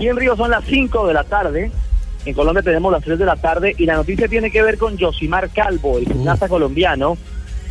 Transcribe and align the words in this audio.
Aquí 0.00 0.08
en 0.08 0.16
Río 0.16 0.34
son 0.34 0.50
las 0.50 0.64
5 0.64 1.08
de 1.08 1.12
la 1.12 1.24
tarde. 1.24 1.70
En 2.24 2.32
Colombia 2.32 2.62
tenemos 2.62 2.90
las 2.90 3.04
3 3.04 3.18
de 3.18 3.26
la 3.26 3.36
tarde. 3.36 3.74
Y 3.76 3.84
la 3.84 3.96
noticia 3.96 4.28
tiene 4.28 4.50
que 4.50 4.62
ver 4.62 4.78
con 4.78 4.98
Josimar 4.98 5.50
Calvo, 5.50 5.98
el 5.98 6.06
gimnasta 6.06 6.48
colombiano, 6.48 7.18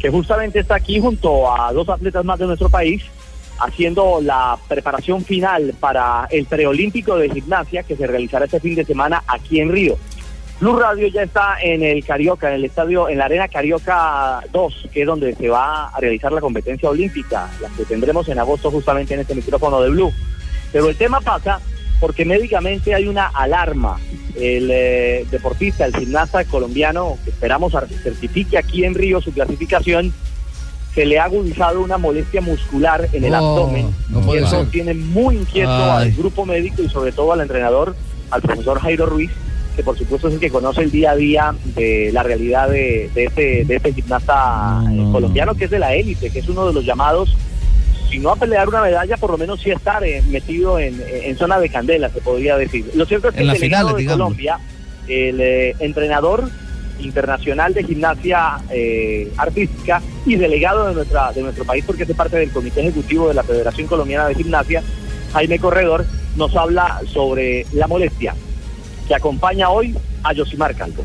que 0.00 0.08
justamente 0.08 0.60
está 0.60 0.76
aquí 0.76 1.00
junto 1.00 1.52
a 1.52 1.72
dos 1.72 1.88
atletas 1.88 2.24
más 2.24 2.38
de 2.38 2.46
nuestro 2.46 2.68
país, 2.68 3.02
haciendo 3.58 4.20
la 4.22 4.56
preparación 4.68 5.24
final 5.24 5.74
para 5.80 6.28
el 6.30 6.46
preolímpico 6.46 7.16
de 7.16 7.28
gimnasia 7.28 7.82
que 7.82 7.96
se 7.96 8.06
realizará 8.06 8.44
este 8.44 8.60
fin 8.60 8.76
de 8.76 8.84
semana 8.84 9.24
aquí 9.26 9.58
en 9.58 9.72
Río. 9.72 9.98
Blue 10.60 10.78
Radio 10.78 11.08
ya 11.08 11.24
está 11.24 11.56
en 11.60 11.82
el 11.82 12.04
Carioca, 12.04 12.50
en 12.50 12.54
el 12.54 12.66
estadio, 12.66 13.08
en 13.08 13.18
la 13.18 13.24
Arena 13.24 13.48
Carioca 13.48 14.44
2, 14.52 14.90
que 14.92 15.00
es 15.00 15.06
donde 15.08 15.34
se 15.34 15.48
va 15.48 15.88
a 15.88 15.98
realizar 15.98 16.30
la 16.30 16.40
competencia 16.40 16.88
olímpica, 16.88 17.50
la 17.60 17.68
que 17.70 17.84
tendremos 17.84 18.28
en 18.28 18.38
agosto 18.38 18.70
justamente 18.70 19.14
en 19.14 19.20
este 19.20 19.34
micrófono 19.34 19.82
de 19.82 19.90
Blue. 19.90 20.12
Pero 20.70 20.88
el 20.88 20.96
tema 20.96 21.20
pasa 21.20 21.60
porque 22.02 22.24
médicamente 22.24 22.96
hay 22.96 23.06
una 23.06 23.28
alarma. 23.28 23.96
El 24.34 24.68
eh, 24.72 25.24
deportista, 25.30 25.86
el 25.86 25.94
gimnasta 25.94 26.44
colombiano, 26.44 27.16
que 27.22 27.30
esperamos 27.30 27.74
certifique 28.02 28.58
aquí 28.58 28.84
en 28.84 28.96
Río 28.96 29.20
su 29.20 29.32
clasificación, 29.32 30.12
se 30.96 31.06
le 31.06 31.20
ha 31.20 31.24
agudizado 31.26 31.80
una 31.80 31.98
molestia 31.98 32.40
muscular 32.40 33.08
en 33.12 33.22
el 33.22 33.32
abdomen. 33.32 33.94
no 34.08 34.34
y 34.34 34.38
eso 34.38 34.66
tiene 34.72 34.94
muy 34.94 35.36
inquieto 35.36 35.70
Ay. 35.70 36.08
al 36.08 36.12
grupo 36.12 36.44
médico 36.44 36.82
y 36.82 36.88
sobre 36.88 37.12
todo 37.12 37.34
al 37.34 37.40
entrenador, 37.40 37.94
al 38.32 38.42
profesor 38.42 38.80
Jairo 38.80 39.06
Ruiz, 39.06 39.30
que 39.76 39.84
por 39.84 39.96
supuesto 39.96 40.26
es 40.26 40.34
el 40.34 40.40
que 40.40 40.50
conoce 40.50 40.82
el 40.82 40.90
día 40.90 41.12
a 41.12 41.16
día 41.16 41.54
de 41.76 42.10
la 42.12 42.24
realidad 42.24 42.68
de, 42.68 43.12
de 43.14 43.24
este, 43.26 43.64
de 43.64 43.76
este 43.76 43.92
gimnasta 43.92 44.82
eh, 44.90 44.96
no, 44.96 45.12
colombiano 45.12 45.54
que 45.54 45.66
es 45.66 45.70
de 45.70 45.78
la 45.78 45.94
élite, 45.94 46.30
que 46.30 46.40
es 46.40 46.48
uno 46.48 46.66
de 46.66 46.72
los 46.72 46.84
llamados 46.84 47.36
si 48.12 48.18
no 48.18 48.30
a 48.30 48.36
pelear 48.36 48.68
una 48.68 48.82
medalla, 48.82 49.16
por 49.16 49.30
lo 49.30 49.38
menos 49.38 49.62
sí 49.62 49.70
estar 49.70 50.04
eh, 50.04 50.22
metido 50.28 50.78
en, 50.78 51.02
en 51.08 51.34
zona 51.38 51.58
de 51.58 51.70
candela, 51.70 52.10
se 52.10 52.20
podría 52.20 52.58
decir. 52.58 52.84
Lo 52.94 53.06
cierto 53.06 53.28
es 53.28 53.34
que 53.34 53.40
En 53.40 53.48
el 53.48 53.54
delegado 53.54 53.88
finales, 53.88 53.96
de 53.96 54.00
digamos. 54.02 54.18
Colombia, 54.18 54.58
el 55.08 55.40
eh, 55.40 55.74
entrenador 55.78 56.50
internacional 57.00 57.72
de 57.72 57.84
gimnasia 57.84 58.58
eh, 58.70 59.32
artística 59.38 60.02
y 60.26 60.36
delegado 60.36 60.88
de 60.88 60.94
nuestra 60.94 61.32
de 61.32 61.40
nuestro 61.40 61.64
país, 61.64 61.84
porque 61.86 62.02
hace 62.02 62.14
parte 62.14 62.36
del 62.36 62.50
comité 62.52 62.82
ejecutivo 62.82 63.28
de 63.28 63.34
la 63.34 63.44
Federación 63.44 63.86
Colombiana 63.86 64.28
de 64.28 64.34
Gimnasia, 64.34 64.82
Jaime 65.32 65.58
Corredor, 65.58 66.04
nos 66.36 66.54
habla 66.54 67.00
sobre 67.10 67.64
la 67.72 67.86
molestia 67.86 68.34
que 69.08 69.14
acompaña 69.14 69.70
hoy 69.70 69.96
a 70.22 70.34
Josimar 70.34 70.74
Calvo. 70.74 71.02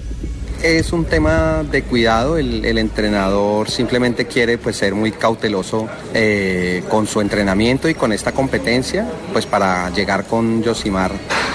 Es 0.64 0.92
un 0.92 1.06
tema 1.06 1.64
de 1.64 1.84
cuidado, 1.84 2.38
el, 2.38 2.66
el 2.66 2.80
entrenador 2.80 3.70
simplemente 3.70 4.26
quiere 4.26 4.58
pues 4.58 4.78
ser 4.78 4.96
muy 4.96 5.12
cauteloso 5.12 5.88
eh, 6.14 6.84
con 6.90 7.06
su 7.06 7.22
entrenamiento 7.22 7.88
y 7.88 7.94
con 7.94 8.12
esta 8.12 8.32
competencia, 8.32 9.08
pues 9.34 9.46
para 9.46 9.90
llegar 9.92 10.26
con 10.26 10.64
Yosimar 10.64 11.12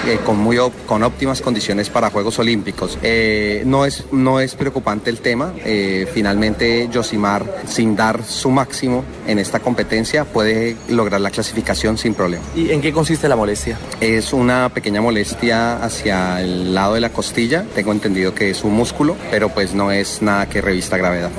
eh, 0.07 0.19
con 0.25 0.37
muy 0.37 0.57
con 0.85 1.03
óptimas 1.03 1.41
condiciones 1.41 1.89
para 1.89 2.09
Juegos 2.09 2.37
Olímpicos. 2.39 2.97
Eh, 3.01 3.63
no, 3.65 3.85
es, 3.85 4.05
no 4.11 4.39
es 4.39 4.55
preocupante 4.55 5.09
el 5.09 5.19
tema, 5.19 5.53
eh, 5.65 6.07
finalmente 6.13 6.89
Yosimar 6.91 7.45
sin 7.65 7.95
dar 7.95 8.23
su 8.23 8.51
máximo 8.51 9.03
en 9.27 9.39
esta 9.39 9.59
competencia 9.59 10.25
puede 10.25 10.75
lograr 10.89 11.21
la 11.21 11.31
clasificación 11.31 11.97
sin 11.97 12.13
problema. 12.13 12.43
¿Y 12.55 12.71
en 12.71 12.81
qué 12.81 12.91
consiste 12.91 13.27
la 13.27 13.35
molestia? 13.35 13.77
Es 13.99 14.33
una 14.33 14.69
pequeña 14.69 15.01
molestia 15.01 15.83
hacia 15.83 16.41
el 16.41 16.73
lado 16.73 16.95
de 16.95 17.01
la 17.01 17.09
costilla. 17.09 17.65
Tengo 17.73 17.91
entendido 17.91 18.35
que 18.35 18.49
es 18.49 18.63
un 18.63 18.73
músculo, 18.73 19.15
pero 19.31 19.49
pues 19.49 19.73
no 19.73 19.91
es 19.91 20.21
nada 20.21 20.47
que 20.47 20.61
revista 20.61 20.97
gravedad. 20.97 21.31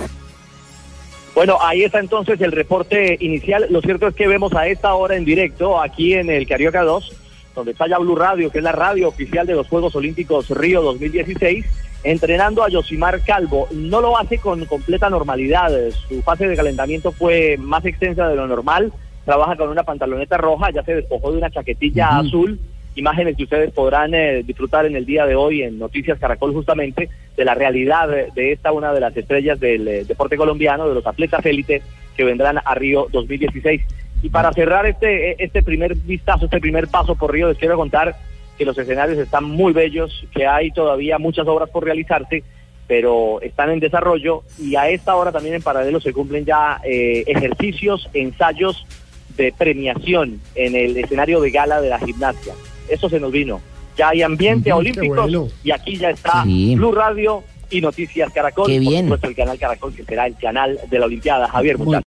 Bueno, 1.35 1.59
ahí 1.61 1.83
está 1.83 1.99
entonces 1.99 2.41
el 2.41 2.53
reporte 2.53 3.17
inicial. 3.21 3.67
Lo 3.69 3.81
cierto 3.81 4.07
es 4.07 4.15
que 4.15 4.29
vemos 4.29 4.55
a 4.55 4.69
esta 4.69 4.95
hora 4.95 5.17
en 5.17 5.25
directo 5.25 5.81
aquí 5.81 6.15
en 6.15 6.31
el 6.31 6.47
Carioca 6.47 6.83
2, 6.83 7.13
donde 7.55 7.73
está 7.73 7.87
ya 7.87 7.99
Blue 7.99 8.17
Radio, 8.17 8.51
que 8.51 8.59
es 8.59 8.65
la 8.65 8.73
radio 8.73 9.09
oficial 9.09 9.47
de 9.47 9.55
los 9.55 9.69
Juegos 9.69 9.95
Olímpicos 9.95 10.51
Río 10.51 10.83
2016, 10.83 11.65
entrenando 12.03 12.63
a 12.63 12.69
Yosimar 12.69 13.21
Calvo. 13.23 13.69
No 13.73 14.01
lo 14.01 14.19
hace 14.19 14.39
con 14.39 14.65
completa 14.67 15.09
normalidad. 15.09 15.71
Su 16.09 16.23
fase 16.23 16.49
de 16.49 16.57
calentamiento 16.57 17.13
fue 17.13 17.57
más 17.59 17.85
extensa 17.85 18.29
de 18.29 18.37
lo 18.37 18.47
normal. 18.47 18.93
Trabaja 19.25 19.57
con 19.57 19.71
una 19.71 19.85
pantaloneta 19.85 20.37
roja, 20.37 20.71
ya 20.71 20.83
se 20.83 20.97
despojó 20.97 21.33
de 21.33 21.39
una 21.39 21.51
chaquetilla 21.51 22.19
azul. 22.19 22.59
Imágenes 22.97 23.37
que 23.37 23.45
ustedes 23.45 23.73
podrán 23.73 24.15
eh, 24.15 24.43
disfrutar 24.45 24.87
en 24.87 24.95
el 24.95 25.05
día 25.05 25.27
de 25.27 25.35
hoy 25.35 25.63
en 25.63 25.79
Noticias 25.79 26.19
Caracol 26.19 26.53
justamente 26.53 27.09
de 27.37 27.45
la 27.45 27.55
realidad 27.55 28.09
de, 28.09 28.29
de 28.35 28.53
esta 28.53 28.71
una 28.71 28.93
de 28.93 29.01
las 29.01 29.17
estrellas 29.17 29.59
del 29.59 29.89
eh, 29.89 30.05
deporte 30.05 30.37
colombiano, 30.37 30.89
de 30.89 30.95
los 30.95 31.07
atletas 31.07 31.45
élite 31.45 31.83
que 32.17 32.25
vendrán 32.25 32.61
a 32.65 32.75
Río 32.75 33.09
2016. 33.11 33.83
Y 34.25 34.31
para 34.31 34.51
cerrar 34.55 34.87
este, 34.87 35.45
este 35.45 35.63
primer 35.63 35.95
vistazo, 35.97 36.47
este 36.47 36.59
primer 36.59 36.89
paso 36.89 37.15
por 37.15 37.31
Río, 37.31 37.49
les 37.49 37.59
quiero 37.59 37.77
contar 37.77 38.17
que 38.57 38.65
los 38.65 38.79
escenarios 38.79 39.19
están 39.19 39.45
muy 39.45 39.75
bellos, 39.75 40.25
que 40.35 40.47
hay 40.47 40.71
todavía 40.71 41.19
muchas 41.19 41.47
obras 41.47 41.69
por 41.69 41.85
realizarse, 41.85 42.43
pero 42.87 43.43
están 43.43 43.69
en 43.69 43.81
desarrollo 43.81 44.43
y 44.59 44.77
a 44.77 44.89
esta 44.89 45.15
hora 45.15 45.31
también 45.31 45.57
en 45.57 45.63
paralelo 45.63 46.01
se 46.01 46.15
cumplen 46.15 46.47
ya 46.47 46.81
eh, 46.85 47.25
ejercicios, 47.27 48.09
ensayos 48.15 48.87
de 49.37 49.53
premiación 49.53 50.41
en 50.55 50.75
el 50.75 50.97
escenario 50.97 51.43
de 51.43 51.51
gala 51.51 51.83
de 51.83 51.91
la 51.91 51.99
gimnasia. 51.99 52.55
Eso 52.89 53.11
se 53.11 53.21
nos 53.21 53.31
vino. 53.31 53.61
Ya 53.99 54.09
hay 54.09 54.23
ambiente 54.23 54.73
bueno. 54.73 55.49
y 55.63 55.71
aquí 55.71 55.99
ya 55.99 56.09
está 56.09 56.45
Sí. 56.45 56.75
Blue 56.77 56.93
Radio 56.93 57.45
y 57.71 57.81
Noticias 57.83 58.33
Caracol, 58.33 58.67
Qué 58.69 58.81
por 58.81 58.95
supuesto 58.95 59.29
el 59.29 59.35
canal 59.37 59.59
Caracol 59.59 59.95
que 59.95 60.05
será 60.05 60.27
el 60.27 60.37
canal 60.37 60.79
de 60.89 60.99
la 60.99 61.07
Olimpiada. 61.07 61.49
Javier, 61.49 61.77
muchas 61.77 62.03